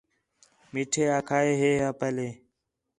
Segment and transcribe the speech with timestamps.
[0.71, 2.27] میٹھے آکھا ہے ہِے وا پہلے